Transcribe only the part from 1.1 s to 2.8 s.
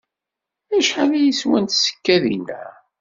ay swant tsekkadin-a?